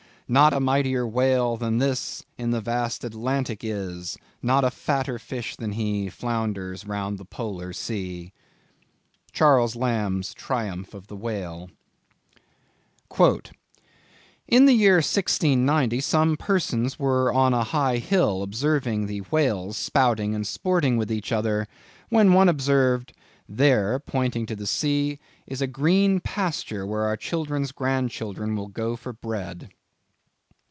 [0.29, 5.57] Not a mightier whale than this In the vast Atlantic is; Not a fatter fish
[5.57, 8.31] than he, Flounders round the Polar Sea."
[9.33, 11.69] —Charles Lamb's Triumph of the Whale.
[14.47, 20.33] "In the year 1690 some persons were on a high hill observing the whales spouting
[20.33, 21.67] and sporting with each other,
[22.07, 23.11] when one observed:
[23.49, 29.11] there—pointing to the sea—is a green pasture where our children's grand children will go for
[29.11, 29.73] bread."